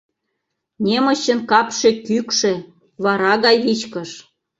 Немычын 0.85 1.39
капше 1.49 1.89
кӱкшӧ, 2.05 2.53
вара 3.03 3.33
гай 3.45 3.57
вичкыж. 3.63 4.09